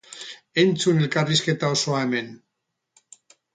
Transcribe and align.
Entzun 0.63 1.01
elkarrizketa 1.03 1.71
osoa 1.77 2.01
hemen. 2.07 2.35